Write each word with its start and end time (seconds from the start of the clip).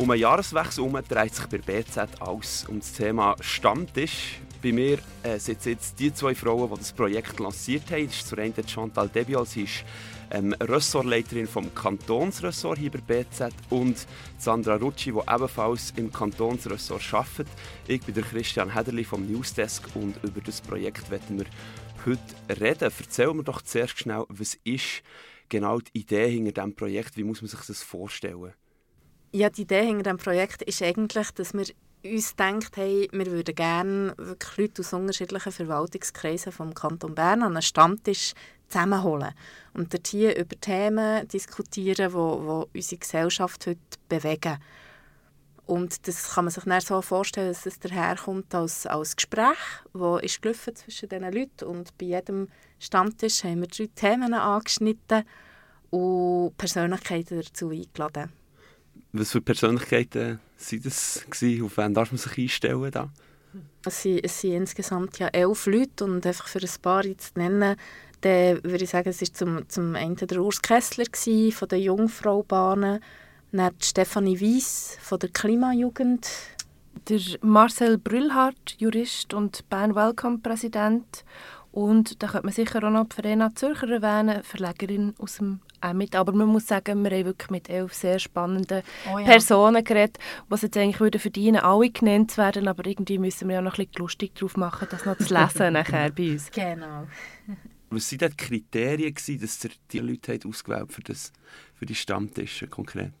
Um 0.00 0.10
einen 0.10 0.22
Jahreswechsel 0.22 0.82
herum 0.82 0.98
dreht 1.06 1.34
sich 1.34 1.44
bei 1.44 1.58
BZ 1.58 2.08
alles 2.20 2.64
um 2.66 2.78
das 2.78 2.94
Thema 2.94 3.36
Stammtisch. 3.40 4.40
Bei 4.62 4.72
mir 4.72 4.98
äh, 5.22 5.38
sitzen 5.38 5.72
jetzt 5.72 6.00
die 6.00 6.10
zwei 6.14 6.34
Frauen, 6.34 6.70
die 6.70 6.78
das 6.78 6.92
Projekt 6.92 7.38
lanciert 7.38 7.90
haben. 7.90 8.06
Das 8.06 8.16
ist 8.16 8.26
zur 8.26 8.38
einen 8.38 8.66
Chantal 8.66 9.10
Debial, 9.10 9.44
sie 9.44 9.64
ist 9.64 9.84
ähm, 10.30 10.54
Ressortleiterin 10.54 11.46
vom 11.46 11.74
Kantonsressort 11.74 12.78
hier 12.78 12.90
bei 12.90 13.00
BZ 13.24 13.52
und 13.68 14.06
Sandra 14.38 14.76
Rucci, 14.76 15.12
die 15.12 15.34
ebenfalls 15.34 15.92
im 15.96 16.10
Kantonsressort 16.10 17.02
arbeitet. 17.12 17.48
Ich 17.86 18.00
bin 18.00 18.14
der 18.14 18.24
Christian 18.24 18.72
Hederli 18.74 19.04
vom 19.04 19.30
Newsdesk 19.30 19.84
und 19.96 20.16
über 20.24 20.40
das 20.40 20.62
Projekt 20.62 21.10
werden 21.10 21.40
wir 21.40 21.46
heute 22.06 22.58
reden. 22.58 22.90
Erzähl 22.98 23.34
mir 23.34 23.44
doch 23.44 23.60
zuerst 23.60 23.98
schnell, 23.98 24.24
was 24.30 24.54
ist 24.64 25.02
genau 25.50 25.78
die 25.78 25.98
Idee 25.98 26.30
hinter 26.30 26.52
diesem 26.52 26.74
Projekt? 26.74 27.18
Wie 27.18 27.24
muss 27.24 27.42
man 27.42 27.50
sich 27.50 27.60
das 27.60 27.82
vorstellen? 27.82 28.54
Ja, 29.32 29.48
die 29.48 29.62
Idee 29.62 29.84
hinter 29.84 30.02
diesem 30.02 30.16
Projekt 30.16 30.62
ist 30.62 30.82
eigentlich, 30.82 31.30
dass 31.30 31.54
wir 31.54 31.64
uns 32.04 32.34
denkt, 32.34 32.76
hey, 32.76 33.08
wir 33.12 33.26
würden 33.26 33.54
gerne 33.54 34.12
wirklich 34.16 34.56
Leute 34.56 34.82
aus 34.82 34.92
unterschiedlichen 34.92 35.52
Verwaltungskreisen 35.52 36.50
vom 36.50 36.74
Kanton 36.74 37.14
Bern 37.14 37.44
an 37.44 37.52
einen 37.52 37.62
Stammtisch 37.62 38.34
zusammenholen 38.68 39.32
und 39.72 39.94
dort 39.94 40.08
hier 40.08 40.36
über 40.36 40.60
Themen 40.60 41.28
diskutieren, 41.28 42.08
die 42.08 42.12
wo, 42.12 42.44
wo 42.44 42.68
unsere 42.74 42.98
Gesellschaft 42.98 43.68
heute 43.68 43.78
bewegen. 44.08 44.58
Und 45.66 46.08
das 46.08 46.34
kann 46.34 46.46
man 46.46 46.52
sich 46.52 46.64
dann 46.64 46.80
so 46.80 47.00
vorstellen, 47.00 47.52
dass 47.52 47.66
es 47.66 47.78
daherkommt 47.78 48.52
als, 48.52 48.84
als 48.86 49.14
Gespräch, 49.14 49.58
das 49.92 50.40
gelaufen 50.40 50.74
zwischen 50.74 51.08
diesen 51.08 51.32
Leuten 51.32 51.66
und 51.66 51.96
bei 51.98 52.06
jedem 52.06 52.48
Stammtisch 52.80 53.44
haben 53.44 53.60
wir 53.60 53.68
drei 53.68 53.88
Themen 53.94 54.34
angeschnitten 54.34 55.22
und 55.90 56.56
Persönlichkeiten 56.56 57.40
dazu 57.40 57.70
eingeladen. 57.70 58.39
Was 59.12 59.32
für 59.32 59.40
Persönlichkeiten 59.40 60.38
waren 60.58 60.82
das? 60.82 61.24
Gewesen? 61.28 61.64
Auf 61.64 61.76
wen 61.76 61.94
darf 61.94 62.12
man 62.12 62.18
sich 62.18 62.38
einstellen? 62.38 62.90
Da? 62.90 63.10
Es, 63.84 64.02
sind, 64.02 64.24
es 64.24 64.40
sind 64.40 64.52
insgesamt 64.52 65.18
ja 65.18 65.28
elf 65.28 65.66
Leute 65.66 66.04
und 66.04 66.24
einfach 66.24 66.46
für 66.46 66.60
ein 66.60 66.82
paar 66.82 67.02
zu 67.02 67.30
nennen, 67.34 67.76
dann 68.20 68.62
würde 68.62 68.84
ich 68.84 68.90
sagen, 68.90 69.08
es 69.08 69.20
war 69.20 69.32
zum, 69.32 69.68
zum 69.68 69.94
einen 69.94 70.16
der 70.16 70.40
Urs 70.40 70.60
Kessler 70.60 71.04
gewesen, 71.04 71.52
von 71.52 71.68
der 71.68 71.80
Jungfraubahnen, 71.80 73.00
dann 73.52 73.74
Stefanie 73.82 74.40
Weiss 74.40 74.98
von 75.00 75.18
der 75.18 75.30
Klimajugend. 75.30 76.28
Der 77.08 77.20
Marcel 77.40 77.98
Brüllhardt, 77.98 78.76
Jurist 78.78 79.32
und 79.32 79.68
Bern 79.70 79.94
Welcome-Präsident. 79.94 81.24
Und 81.72 82.22
da 82.22 82.28
könnte 82.28 82.46
man 82.46 82.52
sicher 82.52 82.82
auch 82.84 82.90
noch 82.90 83.08
die 83.08 83.14
Verena 83.14 83.54
Zürcher 83.54 83.88
erwähnen, 83.88 84.42
Verlegerin 84.42 85.14
aus 85.18 85.36
dem 85.36 85.60
mit. 85.94 86.14
Aber 86.14 86.32
man 86.32 86.48
muss 86.48 86.66
sagen, 86.66 87.02
wir 87.02 87.10
haben 87.10 87.24
wirklich 87.24 87.50
mit 87.50 87.70
elf 87.70 87.94
sehr 87.94 88.18
spannenden 88.18 88.82
oh 89.12 89.18
ja. 89.18 89.24
Personen 89.24 89.82
geredet, 89.82 90.18
die 90.48 90.54
es 90.54 90.62
jetzt 90.62 90.76
eigentlich 90.76 91.00
würden 91.00 91.20
verdienen, 91.20 91.60
alle 91.60 91.90
genannt 91.90 92.32
zu 92.32 92.38
werden, 92.38 92.68
aber 92.68 92.86
irgendwie 92.86 93.18
müssen 93.18 93.48
wir 93.48 93.56
ja 93.56 93.62
noch 93.62 93.78
ein 93.78 93.86
bisschen 93.86 94.00
lustig 94.00 94.34
drauf 94.34 94.56
machen, 94.56 94.88
das 94.90 95.06
noch 95.06 95.16
zu 95.16 95.32
lesen 95.32 95.72
nachher 95.72 96.10
bei 96.10 96.32
uns. 96.32 96.50
Genau. 96.50 97.06
Was 97.90 98.12
waren 98.12 98.30
die 98.30 98.36
Kriterien, 98.36 99.14
gewesen, 99.14 99.40
dass 99.40 99.64
ihr 99.64 99.70
die 99.90 99.98
Leute 99.98 100.34
habt 100.34 100.46
ausgewählt 100.46 100.92
für, 100.92 101.02
das, 101.02 101.32
für 101.74 101.86
die 101.86 101.94
Stammtische 101.94 102.68
konkret? 102.68 103.12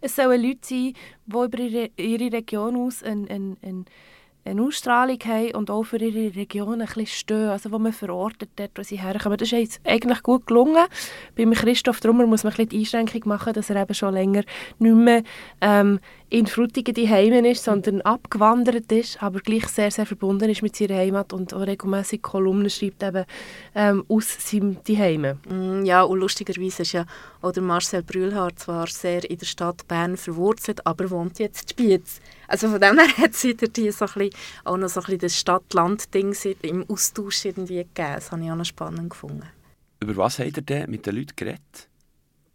Es 0.00 0.16
sollen 0.16 0.42
Leute 0.42 0.60
sein, 0.62 0.94
die 1.26 1.30
über 1.30 1.58
ihre, 1.58 1.90
ihre 1.96 2.32
Region 2.32 2.76
aus 2.76 3.02
ein, 3.02 3.28
ein, 3.28 3.56
ein 3.62 3.86
eine 4.44 4.62
Ausstrahlung 4.62 5.18
haben 5.24 5.52
und 5.52 5.70
auch 5.70 5.84
für 5.84 5.96
ihre 5.96 6.34
Region 6.36 6.80
ein 6.80 6.86
bisschen 6.86 7.06
stehen, 7.06 7.48
also 7.48 7.72
wo 7.72 7.78
man 7.78 7.92
verortet, 7.92 8.50
dort, 8.56 8.72
wo 8.76 8.82
sie 8.82 9.00
herkommen. 9.00 9.38
Das 9.38 9.50
ist 9.50 9.80
eigentlich 9.84 10.22
gut 10.22 10.46
gelungen. 10.46 10.84
Beim 11.36 11.52
Christoph 11.52 12.00
Drummer 12.00 12.26
muss 12.26 12.44
man 12.44 12.52
ein 12.52 12.56
bisschen 12.56 12.68
die 12.70 12.78
Einschränkung 12.80 13.22
machen, 13.26 13.54
dass 13.54 13.70
er 13.70 13.80
eben 13.80 13.94
schon 13.94 14.12
länger 14.12 14.42
nicht 14.78 14.94
mehr 14.94 15.22
ähm, 15.60 15.98
in 16.28 16.46
Frutigen 16.46 17.08
Heimen 17.08 17.44
ist, 17.44 17.64
sondern 17.64 18.00
abgewandert 18.00 18.90
ist, 18.90 19.22
aber 19.22 19.40
gleich 19.40 19.68
sehr, 19.68 19.90
sehr 19.90 20.04
verbunden 20.04 20.50
ist 20.50 20.62
mit 20.62 20.74
seiner 20.74 20.96
Heimat 20.96 21.32
und 21.32 21.54
auch 21.54 21.66
regelmäßig 21.66 22.22
Kolumnen 22.22 22.70
schreibt 22.70 23.02
eben 23.04 23.24
ähm, 23.74 24.04
aus 24.08 24.50
seinem 24.50 24.84
Zuhause. 24.84 25.38
Mm, 25.48 25.84
ja, 25.84 26.02
und 26.02 26.18
lustigerweise 26.18 26.82
ist 26.82 26.92
ja 26.92 27.06
auch 27.40 27.52
der 27.52 27.62
Marcel 27.62 28.02
Brühlhardt 28.02 28.58
zwar 28.58 28.88
sehr 28.88 29.28
in 29.30 29.38
der 29.38 29.46
Stadt 29.46 29.86
Bern 29.86 30.16
verwurzelt, 30.16 30.84
aber 30.84 31.10
wohnt 31.10 31.38
jetzt 31.38 31.70
in 31.78 31.86
Spiez. 31.86 32.20
Also 32.48 32.68
von 32.68 32.80
dem 32.80 32.98
her 32.98 33.08
hat 33.18 33.32
es 33.32 33.44
wieder 33.44 33.68
die 33.68 33.90
so 33.90 34.06
ein 34.06 34.12
bisschen, 34.14 34.30
auch 34.64 34.76
noch 34.76 34.88
so 34.88 35.00
ein 35.00 35.04
bisschen 35.04 35.20
das 35.20 35.38
Stadt-Land-Ding 35.38 36.36
im 36.62 36.88
Austausch 36.88 37.44
irgendwie 37.44 37.78
gegeben. 37.78 38.14
Das 38.14 38.32
habe 38.32 38.42
ich 38.42 38.50
auch 38.50 38.56
noch 38.56 38.64
spannend 38.64 39.10
gefunden. 39.10 39.44
Über 40.00 40.16
was 40.16 40.38
habt 40.38 40.56
ihr 40.56 40.62
denn 40.62 40.90
mit 40.90 41.06
den 41.06 41.16
Leuten 41.16 41.36
geredet? 41.36 41.88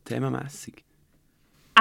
Themamässig? 0.05 0.83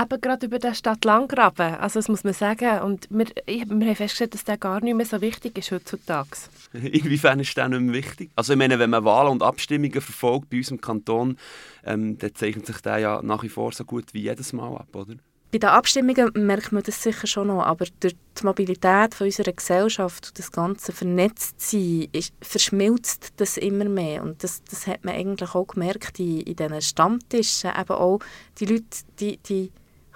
eben 0.00 0.20
gerade 0.20 0.46
über 0.46 0.58
den 0.58 0.74
Stadt-Landgraben, 0.74 1.74
also 1.76 1.98
das 1.98 2.08
muss 2.08 2.24
man 2.24 2.32
sagen. 2.32 2.82
Und 2.82 3.06
wir, 3.10 3.26
wir 3.46 3.60
haben 3.60 3.96
festgestellt, 3.96 4.34
dass 4.34 4.44
der 4.44 4.56
gar 4.56 4.80
nicht 4.80 4.94
mehr 4.94 5.06
so 5.06 5.20
wichtig 5.20 5.58
ist 5.58 5.70
heutzutage. 5.70 6.28
Inwiefern 6.72 7.40
ist 7.40 7.56
der 7.56 7.69
nicht 7.69 7.80
mehr 7.80 7.94
wichtig? 7.94 8.30
Also 8.36 8.52
ich 8.52 8.58
meine, 8.58 8.78
wenn 8.78 8.90
man 8.90 9.04
Wahlen 9.04 9.32
und 9.32 9.42
Abstimmungen 9.42 10.00
verfolgt 10.00 10.50
bei 10.50 10.58
uns 10.58 10.70
im 10.70 10.80
Kanton, 10.80 11.36
ähm, 11.84 12.19
dann 12.19 12.34
zeichnet 12.34 12.66
sich 12.66 12.80
der 12.80 12.98
ja 12.98 13.22
nach 13.22 13.42
wie 13.42 13.48
vor 13.48 13.72
so 13.72 13.84
gut 13.84 14.14
wie 14.14 14.22
jedes 14.22 14.52
Mal 14.52 14.76
ab, 14.76 14.94
oder? 14.94 15.14
Bei 15.50 15.56
den 15.56 15.70
Abstimmungen 15.70 16.31
merkt 16.34 16.72
man 16.72 16.82
das 16.82 17.03
sicher 17.03 17.26
schon 17.26 17.47
noch, 17.47 17.62
aber 17.62 17.86
durch 18.00 18.14
die 18.38 18.44
Mobilität 18.44 19.14
von 19.14 19.26
unserer 19.26 19.53
Gesellschaft 19.53 20.28
und 20.28 20.38
das 20.38 20.53
ganze 20.53 20.92
Vernetztsein 20.92 22.09
ist, 22.12 22.34
verschmilzt 22.42 23.32
das 23.36 23.56
immer 23.56 23.87
mehr. 23.87 24.22
Und 24.22 24.44
das, 24.44 24.62
das 24.64 24.87
hat 24.87 25.06
man 25.06 25.14
eigentlich 25.14 25.54
auch 25.54 25.66
gemerkt 25.66 26.20
in, 26.20 26.41
in 26.41 26.54
diesen 26.54 26.82
Stammtischen. 26.82 27.70
Eben 27.70 27.94
auch 27.94 28.19
die 28.58 28.66
Leute, 28.66 28.84
die, 29.20 29.38
die 29.38 29.72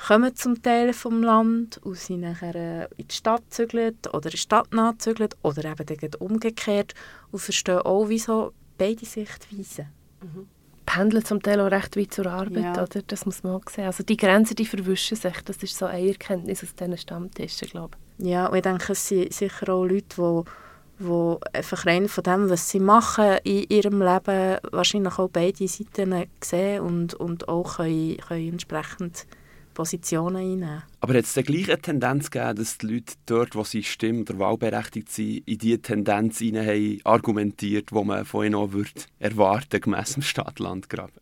kommen 0.07 0.37
zum 0.37 0.63
Teil 0.63 0.93
vom 0.93 1.23
Land 1.23 1.79
und 1.79 1.97
sind 1.97 2.21
nachher 2.21 2.55
äh, 2.55 2.89
in 2.99 3.09
die 3.09 3.15
Stadt 3.15 3.43
gezügelt 3.49 4.09
oder 4.13 4.27
in 4.27 4.33
die 4.33 4.37
Stadt 4.37 4.73
nachgezügelt 4.75 5.37
oder 5.43 5.65
eben 5.65 6.15
umgekehrt 6.19 6.95
und 7.31 7.39
verstehen 7.39 7.79
auch, 7.79 8.09
wieso 8.09 8.53
beide 8.77 9.07
Sichtweisen. 9.07 9.87
Mhm. 10.21 10.49
Pendeln 10.93 11.25
zum 11.25 11.43
Teil 11.43 11.61
auch 11.61 11.71
recht 11.71 11.97
weit 11.97 12.13
zur 12.13 12.27
Arbeit, 12.27 12.77
ja. 12.77 12.83
oder? 12.83 13.03
Das 13.07 13.25
muss 13.25 13.43
man 13.43 13.55
auch 13.55 13.71
sehen. 13.71 13.87
Also 13.87 14.03
die 14.03 14.17
Grenzen, 14.17 14.57
die 14.57 14.67
verwischen 14.67 15.17
sich. 15.17 15.41
Das 15.45 15.63
ist 15.63 15.77
so 15.77 15.87
eine 15.87 16.09
Erkenntnis 16.09 16.63
aus 16.63 16.75
diesen 16.75 16.99
Stammtischen, 16.99 17.69
glaube 17.69 17.97
ich. 18.19 18.27
Ja, 18.27 18.47
und 18.47 18.57
ich 18.57 18.63
denke, 18.63 18.93
es 18.93 19.09
sind 19.09 19.33
sicher 19.33 19.73
auch 19.73 19.85
Leute, 19.85 20.05
die 20.17 20.51
die 20.99 21.37
einfach 21.53 21.87
rein 21.87 22.09
von 22.09 22.25
dem, 22.25 22.51
was 22.51 22.71
sie 22.71 22.79
machen 22.79 23.39
in 23.45 23.65
ihrem 23.69 24.01
Leben, 24.01 24.59
wahrscheinlich 24.71 25.19
auch 25.19 25.31
beide 25.31 25.67
Seiten 25.67 26.27
sehen 26.43 26.83
und, 26.83 27.15
und 27.15 27.49
auch 27.49 27.77
können, 27.77 28.19
können 28.19 28.51
entsprechend 28.51 29.27
Positionen 29.73 30.37
einnehmen. 30.37 30.83
Aber 31.01 31.15
hat 31.15 31.25
es 31.25 31.35
dann 31.35 31.45
gleich 31.45 31.69
eine 31.69 31.81
Tendenz 31.81 32.31
gegeben, 32.31 32.57
dass 32.57 32.79
die 32.79 32.87
Leute 32.87 33.15
dort, 33.27 33.55
wo 33.55 33.65
sie 33.65 33.83
stimmen 33.83 34.23
oder 34.23 34.39
wahlberechtigt 34.39 35.11
sind, 35.11 35.49
in 35.49 35.59
diese 35.59 35.81
Tendenz 35.81 36.39
hinein 36.39 36.67
haben 36.67 37.01
argumentiert, 37.05 37.91
die 37.91 38.05
man 38.05 38.25
von 38.25 38.47
ihnen 38.47 38.55
auch 38.55 38.73
würde 38.73 38.91
erwarten, 39.19 39.81
gemäss 39.81 40.15
dem 40.15 40.23
Stadt-Land-Graben? 40.23 41.21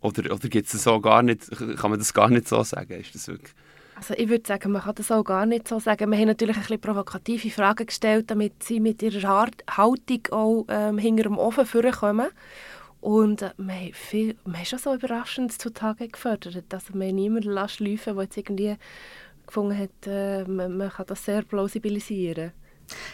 Oder, 0.00 0.34
oder 0.34 0.48
gibt 0.48 0.72
es 0.72 0.82
so 0.82 1.00
gar 1.00 1.22
nicht, 1.22 1.50
kann 1.50 1.90
man 1.90 1.98
das 1.98 2.12
gar 2.12 2.28
nicht 2.28 2.48
so 2.48 2.62
sagen? 2.62 3.00
Ist 3.00 3.14
das 3.14 3.28
wirklich... 3.28 3.54
Also 3.94 4.14
ich 4.14 4.28
würde 4.28 4.42
sagen, 4.44 4.72
man 4.72 4.82
kann 4.82 4.96
das 4.96 5.12
auch 5.12 5.22
gar 5.22 5.46
nicht 5.46 5.68
so 5.68 5.78
sagen. 5.78 6.10
Wir 6.10 6.18
haben 6.18 6.26
natürlich 6.26 6.56
ein 6.56 6.62
bisschen 6.62 6.80
provokative 6.80 7.50
Fragen 7.50 7.86
gestellt, 7.86 8.30
damit 8.32 8.62
sie 8.64 8.80
mit 8.80 9.00
ihrer 9.00 9.48
Haltung 9.70 10.26
auch 10.32 10.64
ähm, 10.68 10.98
hinter 10.98 11.24
dem 11.24 11.38
Ofen 11.38 11.66
vorkommen. 11.66 12.26
Und 13.02 13.42
äh, 13.42 13.50
wir, 13.56 13.74
haben 13.74 13.92
viel, 13.92 14.36
wir 14.44 14.58
haben 14.58 14.64
schon 14.64 14.78
so 14.78 14.94
Überraschendes 14.94 15.58
zutage 15.58 16.08
gefördert. 16.08 16.72
Also 16.72 16.94
wir 16.94 17.08
haben 17.08 17.16
niemanden 17.16 17.68
schleifen 17.68 18.14
der 18.14 18.22
jetzt 18.22 18.36
irgendwie 18.36 18.76
gefunden 19.44 19.76
hat, 19.76 20.06
äh, 20.06 20.44
man, 20.44 20.76
man 20.76 20.88
kann 20.88 21.06
das 21.06 21.24
sehr 21.24 21.42
plausibilisieren. 21.42 22.52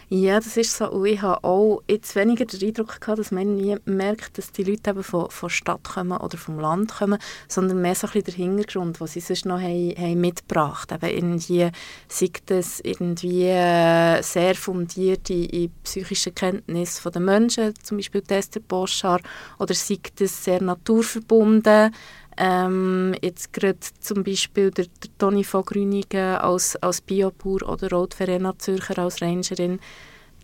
Ja, 0.09 0.37
das 0.37 0.56
ist 0.56 0.77
so. 0.77 0.91
Und 0.91 1.06
ich 1.06 1.22
habe 1.22 1.44
auch 1.44 1.83
jetzt 1.89 2.15
weniger 2.16 2.44
den 2.44 2.69
Eindruck 2.69 3.00
gehabt, 3.00 3.19
dass 3.19 3.31
man 3.31 3.56
nie 3.56 3.77
merkt, 3.84 4.39
dass 4.39 4.53
die 4.53 4.65
Leute 4.65 4.91
eben 4.91 5.03
von, 5.03 5.31
von 5.31 5.50
Stadt 5.50 5.84
kommen 5.84 6.19
oder 6.19 6.39
vom 6.39 6.59
Land 6.59 6.94
kommen, 6.94 7.19
sondern 7.49 7.81
mehr 7.81 7.94
so 7.94 8.06
ein 8.06 8.12
bisschen 8.12 8.25
der 8.25 8.34
Hintergrund, 8.34 9.00
was 9.00 9.12
sie 9.12 9.21
sonst 9.21 9.47
noch 9.47 9.61
haben, 9.61 9.94
haben 9.97 10.21
mitgebracht 10.21 10.93
haben. 10.93 11.08
irgendwie 11.08 11.70
sei 12.08 12.31
das 12.47 12.81
irgendwie 12.81 13.47
äh, 13.47 14.23
sehr 14.23 14.55
fundiert 14.55 15.31
in, 15.31 15.70
psychische 15.82 16.32
Kenntnis 16.32 17.03
der 17.03 17.20
Menschen, 17.20 17.75
zum 17.82 17.99
Beispiel 17.99 18.23
Esther 18.29 18.61
Boschar, 18.61 19.20
oder 19.58 19.75
sei 19.75 19.99
das 20.17 20.44
sehr 20.44 20.62
naturverbunden, 20.62 21.93
ähm, 22.38 23.14
jetzt 23.20 23.52
gerade 23.52 23.79
zum 24.00 24.23
Beispiel 24.23 24.70
der, 24.70 24.87
der 24.87 25.19
Toni 25.19 25.44
von 25.44 25.64
Grünigen 25.64 26.37
als, 26.37 26.76
als 26.76 27.00
Biobauer 27.00 27.69
oder 27.69 27.90
Rot 27.90 28.14
Verena 28.14 28.56
Zürcher 28.58 28.99
als 28.99 29.20
Rangerin. 29.20 29.81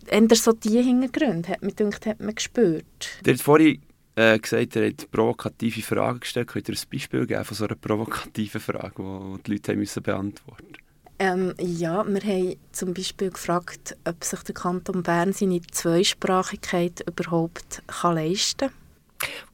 Ändert 0.07 0.39
so 0.39 0.51
die 0.51 0.81
Hintergründe, 0.83 1.49
hat, 1.49 1.63
mich 1.63 1.75
gedacht, 1.75 2.05
hat 2.05 2.19
man 2.19 2.35
gespürt. 2.35 3.09
Der 3.25 3.33
hat 3.33 3.41
vorhin 3.41 3.81
äh, 4.15 4.37
gesagt, 4.37 4.75
er 4.75 4.89
hat 4.89 5.09
provokative 5.09 5.81
Fragen 5.81 6.19
gestellt. 6.19 6.47
Könnt 6.47 6.69
ihr 6.69 6.75
ein 6.75 6.89
Beispiel 6.91 7.25
geben 7.25 7.43
von 7.43 7.57
so 7.57 7.65
einer 7.65 7.75
provokativen 7.75 8.61
Frage, 8.61 8.93
die 8.97 9.43
die 9.43 9.51
Leute 9.51 9.71
haben 9.71 9.79
müssen 9.79 10.03
beantworten 10.03 10.75
ähm, 11.17 11.53
ja, 11.59 12.05
wir 12.05 12.21
haben 12.21 12.55
zum 12.73 12.93
Beispiel 12.93 13.29
gefragt, 13.29 13.95
ob 14.03 14.21
sich 14.23 14.41
der 14.41 14.53
Kanton 14.53 15.01
Bern 15.01 15.31
seine 15.31 15.61
Zweisprachigkeit 15.61 17.05
überhaupt 17.07 17.83
kann 17.87 18.15
leisten 18.15 18.67
kann. 18.67 18.84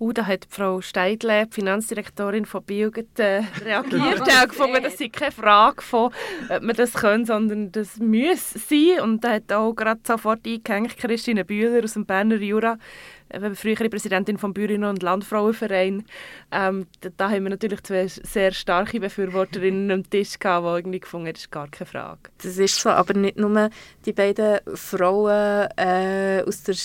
Uh, 0.01 0.13
da 0.13 0.25
hat 0.25 0.47
Frau 0.49 0.81
Steidle, 0.81 1.45
die 1.45 1.53
Finanzdirektorin 1.53 2.47
von 2.47 2.63
Bioget, 2.63 3.19
äh, 3.19 3.43
reagiert. 3.63 4.25
Sie 4.25 4.31
hat 4.35 4.49
gefunden, 4.49 4.81
das 4.81 4.97
sei 4.97 5.09
keine 5.09 5.31
Frage 5.31 5.83
von, 5.83 6.11
ob 6.49 6.63
man 6.63 6.75
das 6.75 6.93
können, 6.93 7.23
sondern 7.23 7.71
das 7.71 7.97
muss 7.97 8.49
sein. 8.49 8.99
Und 9.03 9.23
da 9.23 9.33
hat 9.33 9.53
auch 9.53 9.73
gerade 9.75 10.01
sofort 10.03 10.39
eingehängt 10.47 10.97
Christine 10.97 11.45
Bühler 11.45 11.83
aus 11.83 11.93
dem 11.93 12.07
Berner 12.07 12.37
Jura, 12.37 12.79
frühere 13.53 13.89
Präsidentin 13.89 14.37
vom 14.37 14.53
Bäuerinnen- 14.53 14.89
und 14.89 15.03
Landfrauenverein. 15.03 16.05
Ähm, 16.51 16.87
da, 17.01 17.09
da, 17.15 17.29
haben 17.29 17.43
wir 17.43 17.49
natürlich 17.49 17.81
zwei 17.83 18.07
sehr 18.07 18.51
starke 18.51 18.99
Befürworterinnen 18.99 19.91
am 19.91 20.09
Tisch 20.09 20.37
gehabt, 20.39 20.65
die 20.65 20.69
irgendwie 20.79 20.99
gefunden 20.99 21.27
haben, 21.27 21.33
das 21.33 21.43
ist 21.43 21.51
gar 21.51 21.67
keine 21.67 21.85
Frage. 21.85 22.19
Das 22.41 22.57
ist 22.57 22.79
so, 22.79 22.89
aber 22.89 23.13
nicht 23.13 23.37
nur 23.37 23.69
die 24.05 24.13
beiden 24.13 24.59
Frauen 24.75 25.67
äh, 25.77 26.43
aus 26.45 26.63
der 26.63 26.75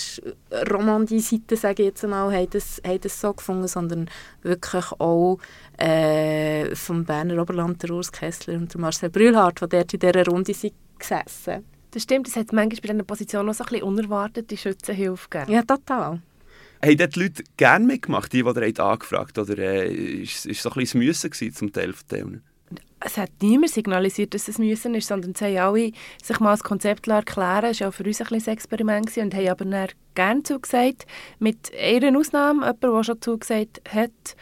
Romandie-Seite, 0.70 1.56
sage 1.56 1.82
ich 1.82 1.88
jetzt 1.88 2.04
einmal, 2.04 2.32
haben 2.32 2.50
das, 2.50 2.80
haben 2.86 3.00
das 3.00 3.20
so 3.20 3.32
gefunden, 3.32 3.68
sondern 3.68 4.10
wirklich 4.42 4.92
auch 4.98 5.38
äh, 5.78 6.74
vom 6.74 7.04
Berner 7.04 7.40
Oberland, 7.42 7.82
der 7.82 7.90
Urs 7.90 8.12
Kessler 8.12 8.54
und 8.54 8.72
der 8.72 8.80
Marcel 8.80 9.10
Brühlhardt, 9.10 9.60
die 9.62 9.68
dort 9.68 9.94
in 9.94 10.00
dieser 10.00 10.26
Runde 10.26 10.54
sind 10.54 10.74
gesessen. 10.98 11.64
Das 11.90 12.02
stimmt, 12.02 12.28
es 12.28 12.36
hat 12.36 12.52
manchmal 12.52 12.80
bei 12.82 12.92
dieser 12.92 13.04
Position 13.04 13.48
auch 13.48 13.54
so 13.54 13.64
ein 13.64 13.70
bisschen 13.70 13.86
unerwartete 13.86 14.56
Schützenhilfe 14.56 15.28
gegeben. 15.30 15.52
Ja, 15.52 15.62
total. 15.62 16.20
Haben 16.84 16.96
die 16.96 17.20
Leute 17.20 17.44
gerne 17.56 17.86
mitgemacht, 17.86 18.32
die, 18.32 18.42
die 18.42 18.48
ihr 18.48 18.80
angefragt 18.80 19.38
habt? 19.38 19.50
Oder 19.50 19.58
äh, 19.58 20.22
ist 20.22 20.46
es 20.46 20.62
so 20.62 20.70
ein 20.70 20.74
bisschen 20.80 21.00
Müssen 21.00 21.32
zum 21.32 21.72
Teil 21.72 21.92
von 21.92 22.08
denen? 22.10 22.42
Es 22.98 23.18
hat 23.18 23.30
niemand 23.40 23.72
signalisiert, 23.72 24.34
dass 24.34 24.48
es 24.48 24.58
Müssen 24.58 24.94
ist, 24.94 25.08
sondern 25.08 25.34
sie 25.34 25.58
haben 25.58 25.74
alle 25.74 25.92
sich 26.22 26.40
mal 26.40 26.52
das 26.52 26.64
Konzept 26.64 27.06
erklären 27.06 27.70
Es 27.70 27.80
war 27.80 27.88
auch 27.88 27.94
für 27.94 28.04
uns 28.04 28.20
ein, 28.20 28.26
ein 28.30 28.46
Experiment 28.46 29.06
gewesen, 29.06 29.24
und 29.24 29.34
haben 29.34 29.48
aber 29.48 29.64
dann 29.64 29.88
gerne 30.14 30.42
zugesagt. 30.42 31.06
Mit 31.38 31.70
einer 31.78 32.18
Ausnahme, 32.18 32.62
jemand, 32.62 32.82
der 32.82 33.04
schon 33.04 33.22
zugesagt 33.22 33.82
hat, 33.88 34.36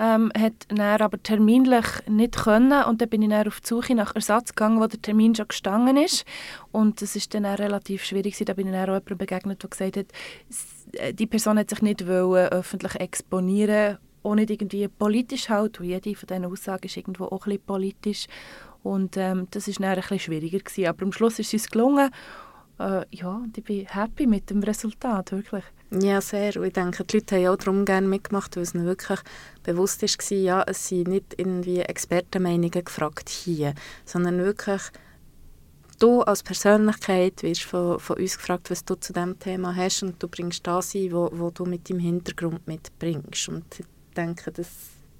ähm, 0.00 0.32
hat 0.36 0.54
dann 0.68 0.80
aber 0.80 1.22
terminlich 1.22 1.84
nicht 2.08 2.36
können 2.36 2.84
und 2.84 3.02
dann 3.02 3.08
bin 3.10 3.20
ich 3.20 3.28
dann 3.28 3.46
auf 3.46 3.60
die 3.60 3.68
Suche 3.68 3.94
nach 3.94 4.14
Ersatz 4.14 4.54
gegangen, 4.54 4.80
wo 4.80 4.86
der 4.86 5.00
Termin 5.00 5.34
schon 5.34 5.48
gestanden 5.48 5.98
ist 5.98 6.24
und 6.72 7.02
das 7.02 7.16
ist 7.16 7.34
dann 7.34 7.44
auch 7.44 7.58
relativ 7.58 8.02
schwierig 8.04 8.34
da 8.38 8.54
bin 8.54 8.68
ich 8.68 8.72
dann 8.72 8.84
auch 8.84 8.94
jemandem 8.94 9.18
begegnet, 9.18 9.62
der 9.62 9.68
gesagt 9.68 9.98
hat, 9.98 10.06
äh, 10.06 10.79
die 11.12 11.26
Person 11.26 11.58
hat 11.58 11.70
sich 11.70 11.82
nicht 11.82 12.06
wollen, 12.06 12.48
öffentlich 12.48 12.94
exponieren 12.96 13.98
auch 14.22 14.34
nicht 14.34 14.50
irgendwie 14.50 14.86
politisch 14.88 15.48
halt, 15.48 15.80
und 15.80 15.86
jede 15.86 16.14
von 16.14 16.26
diesen 16.26 16.44
Aussagen 16.44 16.84
ist 16.84 16.96
irgendwo 16.96 17.24
auch 17.26 17.46
ein 17.46 17.58
politisch 17.58 18.26
und 18.82 19.16
ähm, 19.16 19.46
das 19.50 19.68
ist 19.68 19.80
dann 19.80 19.88
ein 19.88 19.96
bisschen 19.96 20.18
schwieriger 20.18 20.58
gewesen. 20.58 20.86
aber 20.86 21.02
am 21.04 21.12
Schluss 21.12 21.38
ist 21.38 21.48
es 21.48 21.62
uns 21.62 21.70
gelungen 21.70 22.10
äh, 22.78 23.04
ja, 23.10 23.36
und 23.36 23.56
ich 23.56 23.64
bin 23.64 23.86
happy 23.86 24.26
mit 24.26 24.48
dem 24.48 24.62
Resultat, 24.62 25.32
wirklich. 25.32 25.64
Ja, 25.90 26.20
sehr. 26.20 26.56
Und 26.56 26.66
ich 26.66 26.72
denke, 26.72 27.04
die 27.04 27.16
Leute 27.18 27.36
haben 27.36 27.48
auch 27.48 27.56
darum 27.56 27.84
gerne 27.84 28.06
mitgemacht, 28.06 28.56
weil 28.56 28.62
es 28.62 28.74
ihnen 28.74 28.86
wirklich 28.86 29.18
bewusst 29.62 30.02
war, 30.02 30.38
ja, 30.38 30.64
es 30.66 30.88
sind 30.88 31.08
nicht 31.08 31.34
irgendwie 31.36 31.80
Expertenmeinungen 31.80 32.84
gefragt 32.84 33.28
hier, 33.28 33.74
sondern 34.06 34.38
wirklich 34.38 34.80
du 36.00 36.22
als 36.22 36.42
Persönlichkeit 36.42 37.42
wirst 37.42 37.62
von, 37.62 38.00
von 38.00 38.16
uns 38.16 38.36
gefragt, 38.36 38.70
was 38.70 38.84
du 38.84 38.94
zu 38.96 39.12
diesem 39.12 39.38
Thema 39.38 39.74
hast 39.74 40.02
und 40.02 40.20
du 40.22 40.28
bringst 40.28 40.66
das 40.66 40.94
ein, 40.94 41.12
wo, 41.12 41.30
wo 41.32 41.50
du 41.50 41.64
mit 41.64 41.88
deinem 41.88 42.00
Hintergrund 42.00 42.66
mitbringst. 42.66 43.48
Und 43.48 43.64
ich 43.78 43.86
denke, 44.16 44.50
das 44.50 44.68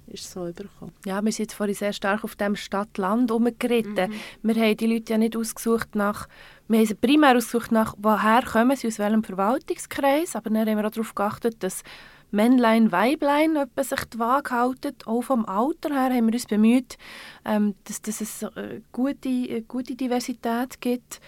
ist 0.07 0.29
so 0.29 0.47
übergekommen. 0.47 0.93
Ja, 1.05 1.21
wir 1.23 1.31
sind 1.31 1.45
jetzt 1.45 1.53
vorhin 1.53 1.75
sehr 1.75 1.93
stark 1.93 2.23
auf 2.23 2.35
dem 2.35 2.55
Stadt-Land 2.55 3.31
umgeritten. 3.31 4.11
Mhm. 4.11 4.13
Wir 4.43 4.55
haben 4.55 4.77
die 4.77 4.87
Leute 4.87 5.13
ja 5.13 5.17
nicht 5.17 5.37
ausgesucht 5.37 5.95
nach, 5.95 6.27
wir 6.67 6.79
haben 6.79 6.85
sie 6.85 6.95
primär 6.95 7.37
ausgesucht 7.37 7.71
nach, 7.71 7.95
woher 7.97 8.43
kommen 8.43 8.75
sie, 8.75 8.87
aus 8.87 8.99
welchem 8.99 9.23
Verwaltungskreis, 9.23 10.35
aber 10.35 10.49
dann 10.49 10.67
haben 10.67 10.77
wir 10.77 10.87
auch 10.87 10.91
darauf 10.91 11.15
geachtet, 11.15 11.63
dass 11.63 11.83
Männlein, 12.31 12.91
Weiblein 12.91 13.57
sich 13.77 14.03
die 14.05 14.19
Waage 14.19 14.51
halten. 14.51 14.95
Auch 15.05 15.21
vom 15.21 15.45
Alter 15.45 15.89
her 15.89 16.15
haben 16.15 16.27
wir 16.27 16.33
uns 16.33 16.45
bemüht, 16.45 16.97
ähm, 17.45 17.75
dass, 17.83 18.01
dass 18.01 18.21
es 18.21 18.43
eine 18.43 18.81
gute, 18.91 19.29
eine 19.29 19.61
gute 19.63 19.95
Diversität 19.95 20.79
gibt. 20.79 21.19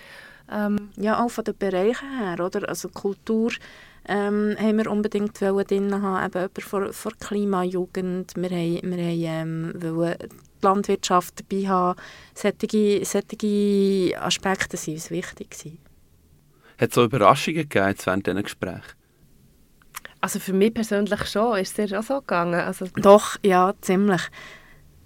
Ähm, 0.51 0.89
ja, 0.97 1.23
auch 1.23 1.29
von 1.29 1.43
den 1.43 1.57
Bereichen 1.57 2.17
her, 2.19 2.39
oder? 2.45 2.67
Also 2.67 2.89
Kultur 2.89 3.51
ähm, 4.07 4.55
haben 4.59 4.77
wir 4.77 4.91
unbedingt 4.91 5.39
drin 5.39 6.01
haben, 6.01 6.25
eben 6.25 6.33
jemand 6.33 6.61
von, 6.61 6.93
von 6.93 7.11
Klimajugend. 7.19 8.33
Wir 8.35 8.49
haben, 8.49 8.97
wir 8.97 9.31
haben 9.31 9.73
ähm, 9.81 10.15
die 10.21 10.29
Landwirtschaft 10.61 11.39
dabei 11.39 11.67
haben. 11.67 11.99
Solche, 12.33 13.05
solche 13.05 14.21
Aspekte 14.21 14.77
waren 14.77 14.93
uns 14.93 15.11
wichtig. 15.11 15.79
Hat 16.77 16.89
es 16.89 16.95
so 16.95 17.03
Überraschungen 17.03 17.67
gegeben 17.69 17.95
während 18.03 18.27
diesen 18.27 18.43
Gesprächen? 18.43 19.02
Also 20.23 20.39
für 20.39 20.53
mich 20.53 20.73
persönlich 20.73 21.25
schon. 21.25 21.57
Ist 21.57 21.77
es 21.77 21.89
dir 21.89 21.99
auch 21.99 22.03
so 22.03 22.21
gegangen? 22.21 22.57
Also 22.57 22.85
Doch, 22.95 23.35
ja, 23.43 23.73
ziemlich. 23.81 24.21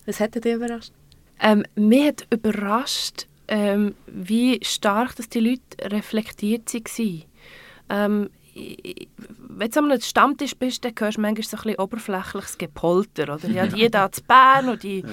Was 0.05 0.19
hat 0.19 0.35
dich 0.35 0.45
überrascht? 0.45 0.91
Ähm, 1.39 1.65
mich 1.73 2.09
hat 2.09 2.27
überrascht, 2.29 3.25
ähm, 3.47 3.95
wie 4.05 4.59
stark 4.63 5.15
dass 5.15 5.27
die 5.27 5.39
Leute 5.39 5.91
reflektiert 5.91 6.71
waren. 6.71 7.23
Ähm, 7.89 8.29
wenn 9.49 9.71
du 9.71 9.79
einem 9.79 10.01
Stammtisch 10.01 10.55
bist, 10.55 10.85
dann 10.85 10.93
hörst 10.99 11.17
du 11.17 11.21
manchmal 11.21 11.43
so 11.43 11.57
ein 11.57 11.63
bisschen 11.63 11.79
oberflächliches 11.79 12.57
Gepolter. 12.59 13.33
Oder? 13.33 13.49
Ja, 13.49 13.65
die 13.65 13.89
da 13.89 14.11
zu 14.11 14.21
Bern 14.21 14.69
und 14.69 14.83
die, 14.83 15.03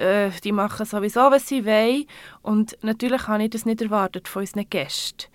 äh, 0.00 0.30
die 0.42 0.52
machen 0.52 0.86
sowieso, 0.86 1.20
was 1.30 1.46
sie 1.46 1.64
wollen. 1.64 2.04
Und 2.42 2.76
natürlich 2.82 3.28
habe 3.28 3.44
ich 3.44 3.50
das 3.50 3.66
nicht 3.66 3.82
erwartet 3.82 4.28
von 4.28 4.42
unseren 4.42 4.68
Gästen. 4.68 5.26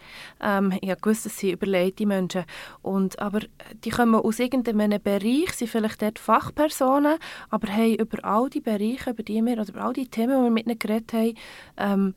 Ähm, 0.41 0.73
ich 0.81 0.95
gewusst, 1.01 1.25
dass 1.25 1.37
sie 1.37 1.51
überlegte 1.51 2.05
Menschen 2.05 2.45
und 2.81 3.19
Aber 3.19 3.39
die 3.83 3.89
kommen 3.89 4.15
aus 4.15 4.39
irgendeinem 4.39 5.01
Bereich, 5.01 5.51
sind 5.53 5.69
vielleicht 5.69 6.01
dort 6.01 6.19
Fachpersonen, 6.19 7.17
aber 7.49 7.67
haben 7.67 7.95
über 7.95 8.23
all 8.23 8.49
die 8.49 8.61
Bereiche, 8.61 9.11
über 9.11 9.23
die 9.23 9.43
wir, 9.43 9.53
oder 9.53 9.69
über 9.69 9.81
all 9.81 9.93
die 9.93 10.07
Themen, 10.07 10.37
die 10.37 10.43
wir 10.43 10.51
mit 10.51 10.67
ihnen 10.67 10.79
geredet 10.79 11.13
haben, 11.13 11.33
ähm, 11.77 12.15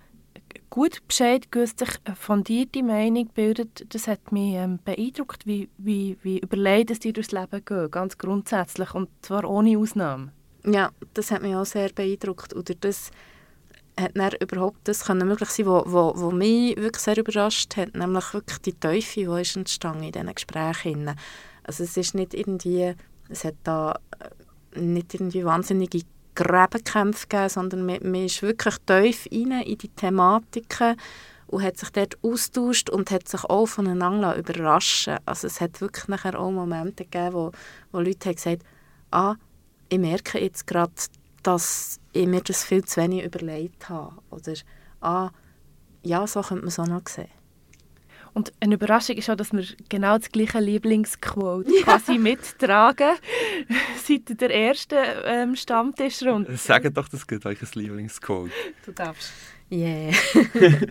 gut 0.70 1.06
Bescheid 1.06 1.50
gewusst, 1.50 1.78
sich 1.78 1.90
fundierte 2.14 2.82
Meinung 2.82 3.28
bildet, 3.34 3.92
das 3.94 4.08
hat 4.08 4.32
mich 4.32 4.54
ähm, 4.54 4.78
beeindruckt, 4.84 5.46
wie, 5.46 5.68
wie, 5.78 6.16
wie 6.22 6.38
überlegt 6.38 7.04
die 7.04 7.12
durchs 7.12 7.32
Leben 7.32 7.64
gehen, 7.64 7.90
ganz 7.90 8.18
grundsätzlich 8.18 8.94
und 8.94 9.08
zwar 9.22 9.48
ohne 9.48 9.78
Ausnahme. 9.78 10.32
Ja, 10.64 10.90
das 11.14 11.30
hat 11.30 11.42
mich 11.42 11.54
auch 11.54 11.64
sehr 11.64 11.90
beeindruckt. 11.90 12.54
Oder 12.54 12.74
das 12.74 13.10
hat 13.98 14.16
dann 14.16 14.32
überhaupt 14.40 14.78
das 14.84 15.04
können 15.04 15.28
möglich 15.28 15.50
sein, 15.50 15.66
wo, 15.66 15.82
wo, 15.86 16.12
wo 16.16 16.30
mich 16.30 16.76
wirklich 16.76 17.02
sehr 17.02 17.18
überrascht 17.18 17.76
hat, 17.76 17.94
nämlich 17.94 18.32
wirklich 18.32 18.58
die 18.58 18.74
Teufel, 18.74 19.26
die 19.26 19.42
ist 19.42 19.56
entstanden 19.56 20.04
in 20.04 20.12
diesen 20.12 20.34
Gesprächen. 20.34 21.14
Also 21.64 21.84
es 21.84 21.96
ist 21.96 22.14
nicht 22.14 22.34
irgendwie, 22.34 22.94
es 23.28 23.44
hat 23.44 23.56
da 23.64 23.98
äh, 24.20 24.80
nicht 24.80 25.14
irgendwie 25.14 25.44
wahnsinnige 25.44 26.02
Gräbenkämpfe 26.34 27.26
gegeben, 27.26 27.48
sondern 27.48 27.86
man, 27.86 27.98
man 28.02 28.26
ist 28.26 28.42
wirklich 28.42 28.76
tief 28.86 29.26
rein 29.32 29.62
in 29.62 29.78
die 29.78 29.88
Thematiken 29.88 30.96
und 31.48 31.62
hat 31.62 31.78
sich 31.78 31.90
dort 31.90 32.16
austauscht 32.22 32.90
und 32.90 33.10
hat 33.10 33.26
sich 33.26 33.42
auch 33.44 33.66
voneinander 33.66 34.36
überraschen 34.36 35.16
Also 35.24 35.46
es 35.46 35.60
hat 35.60 35.80
wirklich 35.80 36.06
nachher 36.08 36.38
auch 36.38 36.50
Momente 36.50 37.04
gegeben, 37.04 37.32
wo, 37.32 37.52
wo 37.90 37.98
Leute 37.98 38.28
haben 38.28 38.36
gesagt 38.36 38.62
ah, 39.10 39.34
ich 39.88 39.98
merke 39.98 40.38
jetzt 40.38 40.66
gerade, 40.66 40.92
dass 41.42 42.00
ich 42.12 42.26
mir 42.26 42.40
das 42.40 42.64
viel 42.64 42.84
zu 42.84 43.00
wenig 43.00 43.24
überlegt 43.24 43.88
habe. 43.88 44.16
Oder 44.30 44.54
ah, 45.00 45.30
ja, 46.02 46.26
so 46.26 46.42
könnte 46.42 46.62
man 46.62 46.68
es 46.68 46.78
auch 46.78 46.86
noch 46.86 47.06
sehen. 47.08 47.28
Und 48.34 48.52
eine 48.60 48.74
Überraschung 48.74 49.16
ist 49.16 49.30
auch, 49.30 49.36
dass 49.36 49.52
wir 49.52 49.64
genau 49.88 50.18
das 50.18 50.30
gleiche 50.30 50.60
Lieblingsquote 50.60 51.70
ja. 51.74 51.82
quasi 51.82 52.18
mittragen 52.18 53.16
seit 54.04 54.40
der 54.40 54.54
ersten 54.54 54.98
ähm, 55.24 55.56
Stammtischrunde. 55.56 56.56
Sag 56.56 56.92
doch 56.94 57.08
das 57.08 57.26
gut, 57.26 57.44
welches 57.44 57.74
Lieblingsquote. 57.74 58.52
Du 58.84 58.92
darfst. 58.92 59.32
Yeah. 59.70 60.12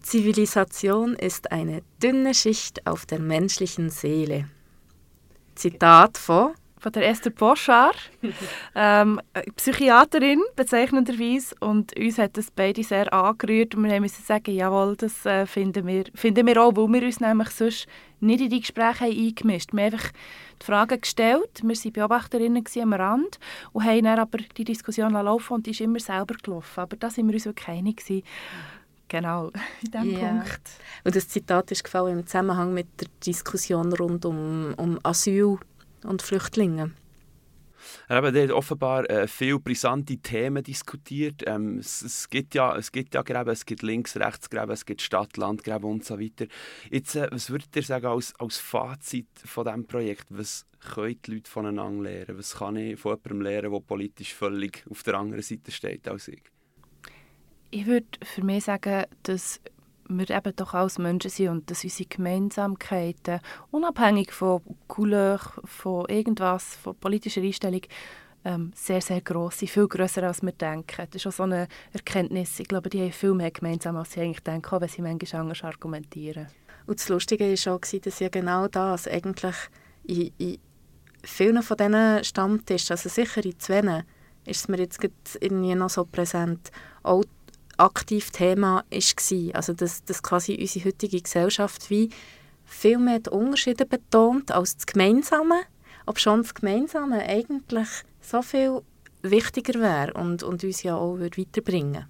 Zivilisation 0.00 1.14
ist 1.14 1.52
eine 1.52 1.82
dünne 2.02 2.34
Schicht 2.34 2.86
auf 2.86 3.06
der 3.06 3.20
menschlichen 3.20 3.88
Seele. 3.88 4.48
Zitat 5.54 6.18
von 6.18 6.54
von 6.84 6.92
der 6.92 7.08
Esther 7.08 7.30
Poschar, 7.30 7.94
ähm, 8.74 9.18
Psychiaterin 9.56 10.42
bezeichnenderweise 10.54 11.56
und 11.60 11.98
uns 11.98 12.18
hat 12.18 12.36
das 12.36 12.50
beide 12.50 12.84
sehr 12.84 13.10
angerührt 13.10 13.74
und 13.74 13.84
wir 13.84 14.00
mussten 14.02 14.22
sagen, 14.22 14.54
jawohl, 14.54 14.94
das 14.94 15.24
äh, 15.24 15.46
finden, 15.46 15.86
wir, 15.86 16.04
finden 16.14 16.46
wir 16.46 16.62
auch, 16.62 16.76
weil 16.76 16.92
wir 16.92 17.06
uns 17.06 17.20
nämlich 17.20 17.48
sonst 17.48 17.86
nicht 18.20 18.42
in 18.42 18.50
die 18.50 18.60
Gespräche 18.60 19.06
haben 19.06 19.18
eingemischt 19.18 19.70
haben. 19.72 19.78
Wir 19.78 19.84
haben 19.86 19.94
einfach 19.94 20.12
die 20.60 20.66
Fragen 20.66 21.00
gestellt, 21.00 21.62
wir 21.62 21.74
waren 21.74 21.92
Beobachterinnen 21.92 22.64
am 22.82 22.92
Rand 22.92 23.38
und 23.72 23.84
haben 23.84 24.04
dann 24.04 24.18
aber 24.18 24.38
die 24.54 24.64
Diskussion 24.64 25.14
laufen 25.14 25.54
und 25.54 25.66
die 25.66 25.70
ist 25.70 25.80
immer 25.80 26.00
selber 26.00 26.34
gelaufen, 26.34 26.80
aber 26.80 26.96
da 26.98 27.08
sind 27.08 27.26
wir 27.28 27.34
uns 27.34 27.46
wirklich 27.46 27.68
einig 27.68 27.96
gewesen. 27.96 28.24
Genau, 29.08 29.50
in 29.82 29.90
diesem 29.90 30.20
yeah. 30.20 30.32
Punkt. 30.32 30.70
Und 31.04 31.16
das 31.16 31.28
Zitat 31.28 31.70
ist 31.70 31.82
gefallen 31.82 32.18
im 32.18 32.26
Zusammenhang 32.26 32.74
mit 32.74 32.88
der 33.00 33.08
Diskussion 33.24 33.90
rund 33.94 34.26
um, 34.26 34.74
um 34.76 34.98
Asyl 35.02 35.58
und 36.04 36.22
Flüchtlingen. 36.22 36.94
Er 38.08 38.22
hat 38.22 38.50
offenbar 38.50 39.08
äh, 39.10 39.26
viele 39.26 39.58
brisante 39.58 40.16
Themen 40.18 40.62
diskutiert. 40.62 41.42
Ähm, 41.46 41.78
es, 41.78 42.02
es, 42.02 42.28
gibt 42.28 42.54
ja, 42.54 42.76
es 42.76 42.92
gibt 42.92 43.14
ja 43.14 43.22
Gräben, 43.22 43.50
es 43.50 43.66
gibt 43.66 43.82
Links-Rechts-Gräben, 43.82 44.72
es 44.72 44.86
gibt 44.86 45.02
Stadt-Land-Gräben 45.02 45.84
und 45.84 46.04
so 46.04 46.18
weiter. 46.18 46.46
Jetzt, 46.90 47.14
äh, 47.16 47.28
was 47.30 47.50
würdet 47.50 47.74
ihr 47.76 47.82
sagen 47.82 48.06
als, 48.06 48.34
als 48.38 48.58
Fazit 48.58 49.28
von 49.44 49.64
diesem 49.64 49.86
Projekt? 49.86 50.26
Was 50.30 50.66
können 50.94 51.18
die 51.24 51.34
Leute 51.34 51.50
voneinander 51.50 52.04
lernen? 52.04 52.38
Was 52.38 52.56
kann 52.56 52.76
ich 52.76 52.98
von 52.98 53.12
jemandem 53.12 53.40
lernen, 53.42 53.72
der 53.72 53.80
politisch 53.80 54.34
völlig 54.34 54.84
auf 54.90 55.02
der 55.02 55.14
anderen 55.14 55.42
Seite 55.42 55.70
steht 55.70 56.08
als 56.08 56.28
ich? 56.28 56.42
Ich 57.70 57.86
würde 57.86 58.06
für 58.22 58.44
mich 58.44 58.64
sagen, 58.64 59.04
dass 59.24 59.60
wir 60.08 60.30
eben 60.30 60.56
doch 60.56 60.74
als 60.74 60.98
Menschen 60.98 61.30
sind 61.30 61.48
und 61.48 61.70
dass 61.70 61.84
unsere 61.84 62.08
Gemeinsamkeiten, 62.08 63.40
unabhängig 63.70 64.32
von 64.32 64.62
Couleur, 64.88 65.40
von 65.64 66.06
irgendwas, 66.08 66.76
von 66.76 66.94
politischer 66.96 67.42
Einstellung, 67.42 67.82
ähm, 68.44 68.72
sehr, 68.74 69.00
sehr 69.00 69.20
gross 69.22 69.58
sind, 69.58 69.70
viel 69.70 69.88
grösser 69.88 70.24
als 70.24 70.42
wir 70.42 70.52
denken. 70.52 71.06
Das 71.10 71.14
ist 71.14 71.26
auch 71.26 71.32
so 71.32 71.42
eine 71.44 71.66
Erkenntnis. 71.92 72.60
Ich 72.60 72.68
glaube, 72.68 72.90
die 72.90 73.00
haben 73.00 73.12
viel 73.12 73.34
mehr 73.34 73.50
gemeinsam, 73.50 73.96
als 73.96 74.12
sie 74.12 74.20
eigentlich 74.20 74.42
denken, 74.42 74.74
auch 74.74 74.80
wenn 74.80 74.88
sie 74.88 75.02
manchmal 75.02 75.42
anders 75.42 75.64
argumentieren. 75.64 76.48
Und 76.86 77.00
das 77.00 77.08
Lustige 77.08 77.44
war 77.44 77.74
auch, 77.74 77.80
dass 77.80 78.20
ja 78.20 78.28
genau 78.28 78.68
das 78.68 79.08
eigentlich 79.08 79.56
in, 80.04 80.30
in 80.36 80.58
vielen 81.22 81.62
von 81.62 81.76
diesen 81.78 82.24
Stammtischen, 82.24 82.92
also 82.92 83.08
sicher 83.08 83.44
in 83.44 83.58
zwei, 83.58 84.04
ist 84.44 84.60
es 84.60 84.68
mir 84.68 84.78
jetzt 84.78 85.02
irgendwie 85.40 85.74
noch 85.74 85.88
so 85.88 86.04
präsent, 86.04 86.70
auch 87.02 87.24
aktiv 87.78 88.30
Thema 88.30 88.84
war. 88.90 89.54
Also 89.54 89.72
dass, 89.72 90.04
dass 90.04 90.22
quasi 90.22 90.56
unsere 90.60 90.86
heutige 90.86 91.20
Gesellschaft 91.20 91.90
wie 91.90 92.10
viel 92.64 92.98
mehr 92.98 93.20
die 93.20 93.30
Unterschiede 93.30 93.86
betont 93.86 94.50
als 94.50 94.76
das 94.76 94.86
Gemeinsame, 94.86 95.62
ob 96.06 96.18
schon 96.18 96.42
das 96.42 96.54
Gemeinsame 96.54 97.22
eigentlich 97.22 97.88
so 98.20 98.42
viel 98.42 98.82
wichtiger 99.22 99.80
wäre 99.80 100.12
und, 100.14 100.42
und 100.42 100.64
uns 100.64 100.82
ja 100.82 100.96
auch 100.96 101.18
weiterbringen 101.18 102.06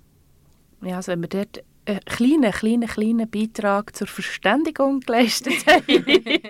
Ja, 0.83 0.97
also 0.97 1.12
wenn 1.12 1.23
wir 1.23 1.28
dort 1.28 1.62
einen 1.87 2.00
kleinen, 2.04 2.52
kleinen, 2.52 2.88
kleinen 2.88 3.30
Beitrag 3.30 3.94
zur 3.94 4.06
Verständigung 4.06 5.00
geleistet 5.00 5.66
haben, 5.66 6.42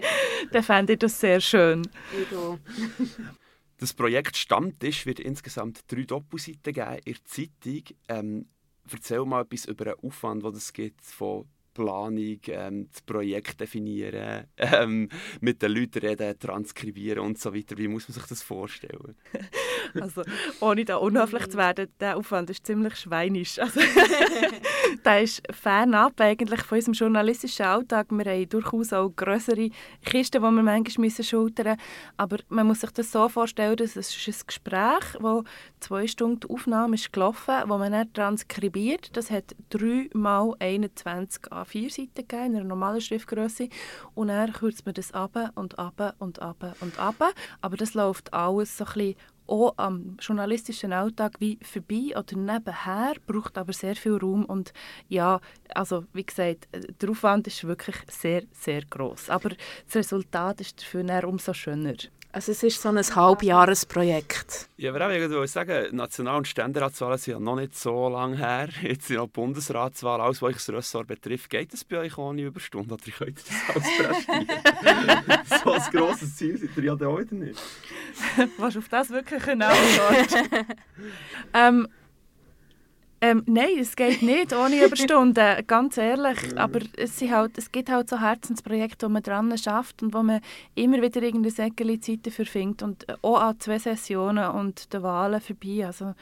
dann 0.53 0.63
fände 0.63 0.93
ich 0.95 0.99
das 1.01 1.21
sehr 1.21 1.41
schön. 1.41 1.83
Das 3.79 3.93
Projekt 3.93 4.37
Stammtisch 4.37 5.07
wird 5.07 5.21
insgesamt 5.21 5.81
drei 5.89 6.05
Doppelseiten 6.05 6.73
geben 6.73 6.99
in 7.05 7.15
der 7.15 7.25
Zeitung. 7.25 7.83
Ähm, 8.09 8.47
erzähl 8.91 9.25
mal 9.25 9.43
etwas 9.43 9.65
über 9.67 9.85
den 9.85 9.95
Aufwand, 9.95 10.43
den 10.43 10.55
es 10.55 10.73
gibt 10.73 11.05
von 11.05 11.49
Planung, 11.75 12.39
ähm, 12.47 12.89
das 12.91 13.03
Projekt 13.03 13.61
definieren, 13.61 14.45
ähm, 14.57 15.09
mit 15.41 15.61
den 15.61 15.73
Leuten 15.73 15.99
reden, 15.99 16.39
transkribieren 16.39 17.19
und 17.19 17.39
so 17.39 17.55
weiter. 17.55 17.77
Wie 17.77 17.89
muss 17.89 18.09
man 18.09 18.15
sich 18.15 18.27
das 18.27 18.43
vorstellen? 18.43 19.17
Also, 20.01 20.23
ohne 20.61 20.85
da 20.85 20.97
unhöflich 20.97 21.49
zu 21.51 21.59
werden, 21.59 21.89
der 22.01 22.17
Aufwand 22.17 22.51
ist 22.51 22.67
ziemlich 22.67 22.97
schweinisch. 22.97 23.59
Also, 23.59 23.81
der 25.05 25.23
ist 25.23 25.43
fernab 25.53 26.21
eigentlich 26.21 26.63
von 26.63 26.79
unserem 26.79 26.95
journalistischen 26.95 27.67
Alltag. 27.67 28.09
Wir 28.11 28.25
haben 28.25 28.49
durchaus 28.49 28.93
auch 28.93 29.11
größere 29.15 29.71
Kisten, 30.05 30.43
die 30.43 30.51
wir 30.51 30.63
manchmal 30.63 31.11
schultern 31.11 31.67
müssen. 31.67 31.81
Aber 32.17 32.39
man 32.49 32.67
muss 32.67 32.81
sich 32.81 32.91
das 32.91 33.13
so 33.13 33.29
vorstellen, 33.29 33.77
dass 33.77 33.95
es 33.95 34.15
ist 34.15 34.29
ein 34.29 34.47
Gespräch, 34.47 35.05
wo 35.21 35.45
zwei 35.81 36.07
Stunden 36.07 36.51
Aufnahme 36.51 36.95
ist 36.95 37.13
gelaufen, 37.13 37.55
wo 37.67 37.79
man 37.79 37.93
dann 37.93 38.13
transkribiert. 38.13 39.17
Das 39.17 39.31
hat 39.31 39.55
drei 39.71 40.09
mal 40.13 40.55
21 40.59 41.53
A4-Seiten 41.65 42.15
gegeben, 42.15 42.47
in 42.47 42.57
einer 42.57 42.65
normalen 42.65 43.01
Schriftgröße. 43.01 43.69
Und 44.15 44.29
dann 44.29 44.53
kürzt 44.53 44.87
man 44.87 44.95
das 44.95 45.13
ab 45.13 45.53
und 45.55 45.79
ab 45.79 46.15
und 46.19 46.41
ab 46.41 46.77
und 46.81 46.99
ab. 46.99 47.35
Aber 47.61 47.77
das 47.77 47.95
läuft 47.95 48.33
alles 48.33 48.77
so 48.77 48.85
ein 48.85 48.93
bisschen 48.93 49.17
auch 49.47 49.75
am 49.77 50.17
journalistischen 50.21 50.93
Alltag 50.93 51.37
wie 51.39 51.59
vorbei 51.63 52.17
oder 52.17 52.37
nebenher, 52.37 53.15
braucht 53.27 53.59
aber 53.59 53.73
sehr 53.73 53.97
viel 53.97 54.17
Raum 54.17 54.45
und 54.45 54.73
ja, 55.09 55.41
also 55.75 56.05
wie 56.13 56.25
gesagt, 56.25 56.69
der 56.73 57.11
Aufwand 57.11 57.47
ist 57.47 57.65
wirklich 57.65 57.97
sehr, 58.09 58.45
sehr 58.53 58.83
groß. 58.85 59.31
Aber 59.31 59.51
das 59.51 59.97
Resultat 59.97 60.61
ist 60.61 60.81
dafür 60.81 61.29
umso 61.29 61.53
schöner. 61.53 61.95
Also 62.35 62.51
es 62.51 62.65
ist 62.65 62.83
so 62.83 62.89
ein 62.89 62.99
Halbjahresprojekt. 62.99 64.69
Ja, 64.77 64.93
aber 64.93 65.15
ich 65.15 65.31
wollte 65.31 65.47
sagen, 65.47 65.95
National- 65.95 66.39
und 66.39 66.49
Ständeratswahlen 66.49 67.17
sind 67.17 67.35
ja 67.35 67.39
noch 67.39 67.55
nicht 67.55 67.79
so 67.79 68.09
lange 68.09 68.37
her. 68.37 68.69
Jetzt 68.83 69.07
sind 69.07 69.19
auch 69.19 69.29
Bundesratswahlen, 69.29 70.21
alles, 70.21 70.43
was 70.43 70.49
euch 70.49 70.57
das 70.57 70.69
Ressort 70.71 71.07
betrifft. 71.07 71.49
Geht 71.49 71.73
das 71.73 71.85
bei 71.85 71.99
euch 71.99 72.19
ohne 72.19 72.43
Überstunde 72.43 72.95
oder 72.95 73.05
könnt 73.05 73.39
ihr 73.39 73.45
das 73.47 73.77
alles 73.77 74.27
prästieren? 74.27 74.47
so 75.63 75.73
ein 75.75 75.83
grosses 75.93 76.35
Ziel 76.35 76.59
seid 76.59 76.77
ihr 76.77 76.83
ja 76.83 77.07
heute 77.07 77.37
nicht. 77.37 77.63
Was 78.59 78.77
auf 78.77 78.89
das 78.89 79.11
wirklich 79.11 79.47
Antwort? 79.47 80.35
ähm, 81.55 81.87
ähm, 83.35 83.43
nein, 83.47 83.79
es 83.81 83.97
geht 83.97 84.23
nicht 84.23 84.53
ohne 84.53 84.85
Überstunden, 84.85 85.65
ganz 85.67 85.97
ehrlich. 85.97 86.39
Aber 86.57 86.81
es, 86.97 87.21
halt, 87.23 87.59
es 87.59 87.71
gibt 87.71 87.91
halt 87.91 88.09
so 88.09 88.21
Herzensprojekte, 88.21 89.07
wo 89.07 89.11
man 89.11 89.23
dran 89.23 89.57
schafft 89.59 90.03
und 90.03 90.15
wo 90.15 90.23
man 90.23 90.41
immer 90.75 91.03
wieder 91.03 91.23
irgendeine 91.23 91.51
Säckchen 91.51 92.01
Zeit 92.01 92.27
dafür 92.27 92.47
findet. 92.47 92.83
Und 92.83 93.07
auch 93.23 93.41
an 93.41 93.59
zwei 93.61 93.79
Sessionen 93.79 94.51
und 94.51 94.93
den 94.93 95.03
Wahlen 95.03 95.41
vorbei. 95.41 95.87
Also. 95.87 96.15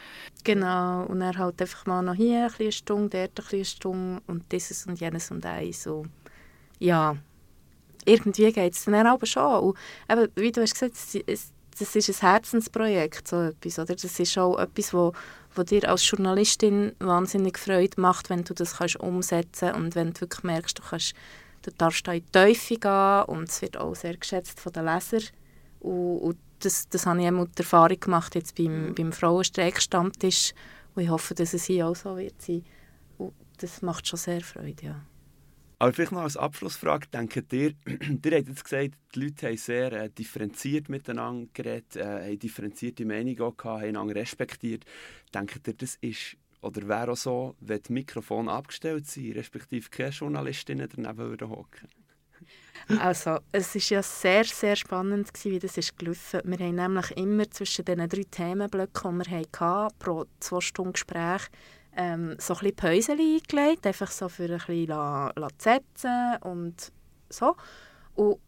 Genau, 0.45 1.05
und 1.05 1.21
er 1.21 1.37
halt 1.37 1.61
einfach 1.61 1.87
mal 1.87 2.03
noch 2.03 2.15
hier 2.15 2.49
eine 2.59 2.73
Stunde, 2.73 3.29
dort 3.35 3.53
eine 3.53 3.65
Stunde 3.65 4.23
und 4.27 4.51
dieses 4.51 4.87
und 4.87 5.01
jenes 5.01 5.31
und 5.31 5.45
eins. 5.45 5.83
So. 5.83 6.07
Ja, 6.79 7.17
irgendwie 8.05 8.53
geht 8.53 8.75
es 8.75 8.85
dann 8.85 9.07
aber 9.07 9.27
schon. 9.27 9.61
Und 9.61 9.79
eben, 10.11 10.29
wie 10.37 10.53
du 10.53 10.63
hast 10.63 10.75
gesagt, 10.75 10.95
es, 11.27 11.53
das 11.79 11.97
ist 11.97 12.09
ein 12.09 12.29
Herzensprojekt, 12.29 13.29
so 13.29 13.41
etwas, 13.41 13.79
oder? 13.79 13.95
Das 13.95 14.19
ist 14.19 14.39
auch 14.39 14.59
etwas, 14.59 14.93
wo, 14.93 15.13
wo 15.55 15.63
dir 15.63 15.89
als 15.89 16.09
Journalistin 16.09 16.93
wahnsinnig 16.99 17.59
Freude 17.59 18.01
macht, 18.01 18.31
wenn 18.31 18.45
du 18.45 18.55
das 18.55 18.77
kannst 18.77 19.01
umsetzen 19.01 19.73
und 19.73 19.95
wenn 19.95 20.13
du 20.13 20.23
wirklich 20.23 20.45
merkst, 20.45 20.79
du, 20.79 20.83
kannst, 20.83 21.15
du 21.63 21.71
darfst 21.73 22.07
da 22.07 22.13
in 22.13 22.25
die 22.25 22.31
Teufel 22.33 22.79
gehen 22.79 23.25
und 23.27 23.49
es 23.49 23.63
wird 23.63 23.77
auch 23.77 23.95
sehr 23.95 24.17
geschätzt 24.17 24.61
von 24.61 24.73
den 24.73 24.85
Lesern. 24.85 25.25
Und, 25.81 26.19
und 26.19 26.39
das, 26.61 26.89
das 26.89 27.07
habe 27.07 27.21
ich 27.21 27.29
auch 27.29 27.33
mit 27.33 27.59
der 27.59 27.65
Erfahrung 27.65 27.99
gemacht 27.99 28.35
jetzt 28.35 28.55
beim, 28.57 28.95
beim 28.95 29.13
Frauenstreik-Stammtisch 29.13 30.53
und 30.95 31.03
ich 31.03 31.09
hoffe, 31.09 31.35
dass 31.35 31.55
es 31.55 31.65
hier 31.65 31.89
auch 31.89 31.97
so 31.97 32.17
wird 32.17 32.41
sein. 32.41 32.65
Und 33.19 33.33
das 33.59 33.83
macht 33.83 34.07
schon 34.07 34.19
sehr 34.19 34.43
Freude, 34.43 34.85
ja. 34.85 35.01
Aber 35.83 35.93
vielleicht 35.93 36.13
noch 36.13 36.21
als 36.21 36.37
Abschlussfrage, 36.37 37.09
denkt 37.09 37.53
ihr, 37.53 37.73
ihr 37.87 38.39
habt 38.39 38.49
jetzt 38.49 38.63
gesagt, 38.63 38.93
die 39.17 39.21
Leute 39.21 39.49
haben 39.49 39.57
sehr 39.57 39.93
äh, 39.93 40.11
differenziert 40.11 40.89
miteinander 40.89 41.51
geredet, 41.53 41.97
äh, 41.97 42.05
haben 42.05 42.39
differenzierte 42.39 43.05
Meinungen 43.05 43.41
auch 43.41 43.57
gehabt, 43.57 43.81
haben 43.81 43.89
einander 43.89 44.15
respektiert. 44.15 44.85
Denkt 45.35 45.67
ihr, 45.67 45.75
das 45.75 45.97
ist 46.01 46.37
oder 46.61 46.87
wäre 46.87 47.11
auch 47.11 47.17
so, 47.17 47.57
wenn 47.59 47.81
das 47.81 47.91
Mikrofon 47.91 48.49
abgestellt 48.49 49.09
sind, 49.09 49.35
respektive 49.35 49.91
keine 49.91 50.11
Journalistinnen 50.11 50.89
daneben 50.89 51.19
würden 51.19 51.51
hocken? 51.51 51.89
Also, 52.99 53.39
es 53.53 53.75
war 53.75 53.83
ja 53.83 54.03
sehr, 54.03 54.45
sehr 54.45 54.77
spannend, 54.77 55.35
gewesen, 55.35 55.53
wie 55.53 55.59
das 55.61 55.79
ist 55.79 55.97
gelaufen. 55.99 56.41
Wir 56.45 56.59
haben 56.59 56.75
nämlich 56.77 57.11
immer 57.17 57.49
zwischen 57.51 57.85
diesen 57.85 58.09
drei 58.09 58.25
Themenblöcken, 58.29 59.21
die 59.21 59.31
wir 59.31 59.39
hatten, 59.61 59.99
pro 59.99 60.27
zwei 60.41 60.61
Stunden 60.61 60.93
Gespräch, 60.93 61.43
ähm, 61.97 62.37
so 62.39 62.55
ein 62.55 62.61
bisschen 62.61 62.77
Päuschen 62.77 63.19
eingelegt, 63.19 63.87
einfach 63.87 64.11
so 64.11 64.29
für 64.29 64.45
ein 64.45 64.59
bisschen 64.59 64.87
la, 64.87 65.33
setzen 65.59 66.37
und 66.43 66.93
so. 67.29 67.57
Und 68.15 68.39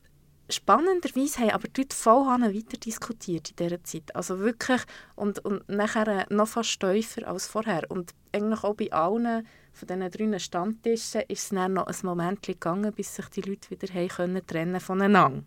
spannenderweise 0.48 1.40
haben 1.40 1.50
aber 1.50 1.68
die 1.68 1.82
Leute 1.82 1.96
voll 1.96 2.26
weiter 2.26 2.76
diskutiert 2.78 3.50
in 3.50 3.56
dieser 3.56 3.82
Zeit. 3.84 4.14
Also 4.14 4.38
wirklich, 4.38 4.82
und, 5.16 5.44
und 5.44 5.68
nachher 5.68 6.26
noch 6.30 6.48
fast 6.48 6.80
tiefer 6.80 7.26
als 7.26 7.46
vorher. 7.46 7.90
Und 7.90 8.12
eigentlich 8.32 8.64
auch 8.64 8.74
bei 8.74 8.92
allen 8.92 9.46
von 9.72 9.88
diesen 9.88 10.32
drei 10.32 10.38
Stammtischen 10.38 11.22
ist 11.28 11.42
es 11.42 11.48
dann 11.48 11.74
noch 11.74 11.86
ein 11.86 11.96
Moment 12.02 12.42
gegangen, 12.42 12.92
bis 12.92 13.16
sich 13.16 13.26
die 13.30 13.42
Leute 13.42 13.70
wieder 13.70 13.92
haben 13.92 14.08
können 14.08 14.46
trennen 14.46 14.80
voneinander. 14.80 15.42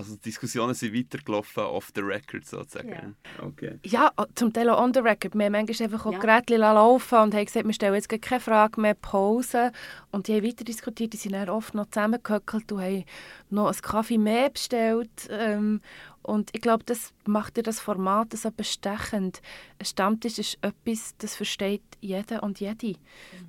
Also 0.00 0.14
die 0.14 0.22
Diskussionen 0.22 0.72
sind 0.72 0.94
weitergelaufen 0.94 1.62
off 1.62 1.90
the 1.94 2.00
record 2.00 2.46
sozusagen. 2.46 2.88
Yeah. 2.88 3.12
Okay. 3.42 3.78
Ja, 3.84 4.10
zum 4.34 4.50
Teil 4.50 4.70
auch 4.70 4.82
on 4.82 4.94
the 4.94 5.00
record. 5.00 5.34
Wir 5.34 5.44
haben 5.44 5.52
manchmal 5.52 5.84
einfach 5.84 6.06
auch 6.06 6.12
ja. 6.12 6.18
Geräte 6.18 6.56
laufen 6.56 7.18
und 7.18 7.34
haben 7.34 7.44
gesagt, 7.44 7.66
wir 7.66 7.74
stellen 7.74 7.94
jetzt 7.94 8.08
keine 8.08 8.40
Frage 8.40 8.80
mehr, 8.80 8.94
Pause. 8.94 9.72
Und 10.10 10.26
die 10.26 10.36
haben 10.36 10.46
weiter 10.46 10.64
diskutiert, 10.64 11.12
die 11.12 11.18
sind 11.18 11.32
dann 11.32 11.50
oft 11.50 11.74
noch 11.74 11.84
zusammengehöckelt 11.90 12.72
und 12.72 12.80
haben 12.80 13.04
noch 13.50 13.66
einen 13.66 13.82
Kaffee 13.82 14.16
mehr 14.16 14.48
bestellt. 14.48 15.10
Ähm, 15.28 15.82
und 16.22 16.50
ich 16.52 16.60
glaube, 16.60 16.84
das 16.84 17.12
macht 17.24 17.56
dir 17.56 17.62
das 17.62 17.80
Format 17.80 18.32
so 18.34 18.50
bestechend. 18.50 19.40
Ein 19.78 19.84
Stammtisch 19.84 20.38
ist 20.38 20.58
etwas, 20.60 21.14
das 21.18 21.34
versteht 21.34 21.82
jeder 22.00 22.42
und 22.42 22.60
jede. 22.60 22.88
Mhm. 22.88 22.96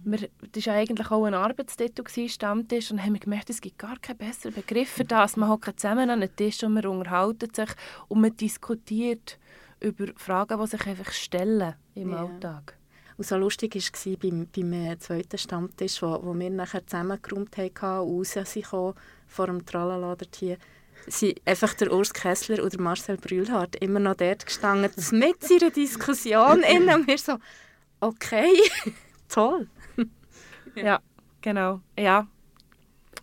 Wir, 0.04 0.30
das 0.54 0.68
war 0.68 0.75
eigentlich 0.75 1.12
auch 1.12 1.25
ein 1.25 1.34
Arbeitstitel, 1.34 2.04
Stammtisch, 2.30 2.92
und 2.92 3.04
haben 3.04 3.20
gemerkt, 3.20 3.50
es 3.50 3.60
gibt 3.60 3.78
gar 3.78 3.98
keinen 4.00 4.18
besseren 4.18 4.54
Begriff 4.54 4.90
für 4.90 5.04
das. 5.04 5.36
Man 5.36 5.50
hockt 5.50 5.80
zusammen 5.80 6.10
an 6.10 6.22
einem 6.22 6.36
Tisch 6.36 6.63
und 6.63 6.74
man 6.74 6.86
unterhält 6.86 7.56
sich 7.56 7.70
und 8.08 8.22
man 8.22 8.36
diskutiert 8.38 9.38
über 9.82 10.08
Fragen, 10.16 10.60
die 10.60 10.68
sich 10.68 10.88
einfach 10.88 11.12
stellen 11.12 11.75
im 11.96 12.12
yeah. 12.12 12.22
Alltag. 12.22 12.78
Und 13.18 13.25
so 13.25 13.36
lustig 13.36 13.75
war 13.75 13.82
es 13.82 14.20
beim, 14.20 14.48
beim 14.56 14.74
äh, 14.74 14.98
zweiten 14.98 15.38
Stammtisch, 15.38 16.01
wo, 16.01 16.24
wo 16.24 16.34
wir 16.34 16.50
nachher 16.50 16.88
zusammengeräumt 16.88 17.58
haben 17.58 18.08
und 18.08 18.18
raus 18.18 18.32
sind 18.32 18.66
vor 18.66 19.46
dem 19.48 19.66
Tralala 19.66 20.16
hier 20.34 20.58
sind 21.08 21.41
einfach 21.46 21.74
der 21.74 21.91
Urs 21.91 22.13
Kessler 22.13 22.63
und 22.63 22.74
der 22.74 22.81
Marcel 22.81 23.17
Brühlhardt 23.17 23.75
immer 23.77 24.00
noch 24.00 24.15
dort 24.15 24.46
gestanden, 24.46 24.91
mit 25.12 25.50
ihrer 25.50 25.70
Diskussion 25.70 26.63
in 26.63 26.89
und 26.89 27.08
wir 27.08 27.17
so, 27.17 27.38
okay, 28.00 28.51
toll. 29.29 29.67
ja, 30.75 31.00
genau, 31.41 31.81
ja. 31.98 32.27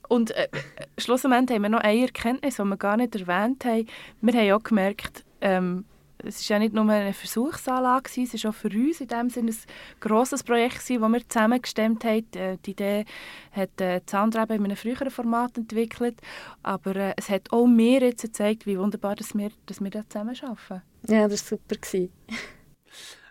Und 0.08 0.30
äh, 0.30 0.48
schlussendlich 0.96 1.54
haben 1.54 1.62
wir 1.62 1.68
noch 1.68 1.80
eine 1.80 2.02
Erkenntnis, 2.02 2.56
die 2.56 2.64
wir 2.64 2.76
gar 2.76 2.96
nicht 2.96 3.14
erwähnt 3.14 3.64
haben. 3.64 3.86
Wir 4.22 4.34
haben 4.34 4.52
auch 4.52 4.62
gemerkt, 4.62 5.24
ähm, 5.40 5.84
es 6.24 6.48
war 6.48 6.56
ja 6.56 6.58
nicht 6.58 6.74
nur 6.74 6.88
eine 6.88 7.12
Versuchsanlage, 7.12 8.10
es 8.22 8.44
war 8.44 8.50
auch 8.50 8.54
für 8.54 8.68
uns 8.68 9.00
in 9.00 9.08
dem 9.08 9.30
Sinne 9.30 9.50
ein 9.50 9.56
grosses 10.00 10.42
Projekt, 10.42 10.78
das 10.78 10.90
wir 10.90 11.28
zusammengestemmt 11.28 12.04
haben. 12.04 12.26
Äh, 12.34 12.58
die 12.64 12.72
Idee 12.72 13.04
hat 13.52 13.80
äh, 13.80 14.00
Sandra 14.08 14.42
eben 14.42 14.54
in 14.56 14.64
einem 14.66 14.76
früheren 14.76 15.10
Format 15.10 15.56
entwickelt, 15.56 16.20
aber 16.62 16.96
äh, 16.96 17.14
es 17.16 17.28
hat 17.28 17.52
auch 17.52 17.66
mir 17.66 18.00
jetzt 18.00 18.22
gezeigt, 18.22 18.66
wie 18.66 18.78
wunderbar 18.78 19.16
dass 19.16 19.34
wir, 19.34 19.50
dass 19.66 19.80
wir 19.80 19.90
da 19.90 20.08
zusammen 20.08 20.36
arbeiten. 20.42 20.82
Ja, 21.08 21.28
das 21.28 21.50
war 21.50 21.58
super. 21.58 22.08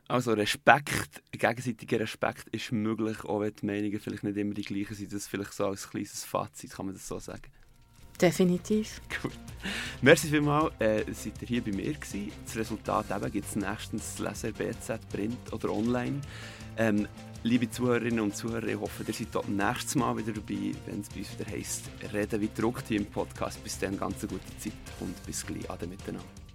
Also 0.10 0.32
Respekt, 0.32 1.22
gegenseitiger 1.32 2.00
Respekt 2.00 2.48
ist 2.54 2.72
möglich, 2.72 3.26
auch 3.26 3.42
wenn 3.42 3.54
die 3.54 3.66
Meinungen 3.66 4.00
vielleicht 4.00 4.24
nicht 4.24 4.38
immer 4.38 4.54
die 4.54 4.62
gleichen 4.62 4.96
sind. 4.96 5.12
Das 5.12 5.28
vielleicht 5.28 5.54
so 5.54 5.66
als 5.66 5.90
kleines 5.90 6.24
Fazit, 6.24 6.72
kann 6.72 6.86
man 6.86 6.96
das 6.96 7.06
so 7.06 7.20
sagen? 7.20 7.52
Definitiv. 8.20 9.02
Gut. 9.22 9.32
Merci 10.02 10.28
vielmals, 10.28 10.74
äh, 10.80 11.04
seid 11.12 11.42
ihr 11.42 11.48
hier 11.48 11.64
bei 11.64 11.72
mir 11.72 11.94
gewesen. 11.94 12.32
Das 12.46 12.56
Resultat 12.56 13.08
gibt 13.32 13.48
es 13.48 13.56
nächstens 13.56 14.20
Leser 14.20 14.52
BZ, 14.52 15.00
Print 15.10 15.54
oder 15.54 15.72
online. 15.72 16.22
Ähm, 16.78 17.08
liebe 17.44 17.70
Zuhörerinnen 17.70 18.20
und 18.20 18.36
Zuhörer, 18.36 18.68
ich 18.68 18.80
hoffe, 18.80 19.04
ihr 19.06 19.14
seid 19.14 19.28
dort 19.32 19.50
nächstes 19.50 19.96
Mal 19.96 20.16
wieder 20.18 20.32
dabei, 20.32 20.74
wenn 20.86 21.02
es 21.02 21.10
bei 21.10 21.20
uns 21.20 21.40
wieder 21.40 21.52
heisst, 21.52 21.86
reden 22.14 22.42
wie 22.42 22.50
druckt 22.56 22.88
hier 22.88 23.00
im 23.00 23.08
Podcast. 23.08 23.64
Bis 23.64 23.80
dann, 23.80 23.98
ganz 23.98 24.20
eine 24.24 24.34
gute 24.34 24.58
Zeit 24.60 24.74
und 25.00 25.26
bis 25.26 25.46
gleich. 25.46 25.70
Ade 25.70 25.88
miteinander. 25.88 26.47